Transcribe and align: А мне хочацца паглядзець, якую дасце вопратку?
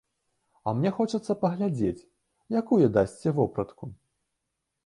А 0.69 0.71
мне 0.77 0.91
хочацца 0.99 1.35
паглядзець, 1.43 2.07
якую 2.63 2.81
дасце 2.97 3.35
вопратку? 3.41 3.83